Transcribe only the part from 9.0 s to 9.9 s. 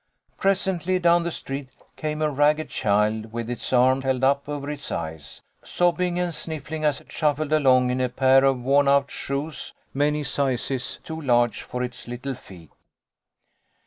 shoes